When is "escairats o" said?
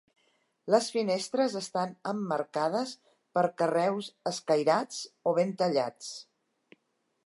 4.35-5.39